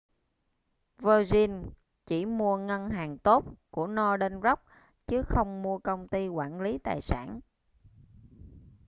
[0.97, 1.69] virgin
[2.05, 4.63] chỉ mua ngân hàng tốt' của northern rock
[5.07, 7.39] chứ không mua công ty quản lý tài sản